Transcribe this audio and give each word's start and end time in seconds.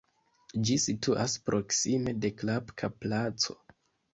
Ĝi 0.69 0.77
situas 0.85 1.35
proksime 1.49 2.17
de 2.25 2.33
Klapka-Placo. 2.41 3.61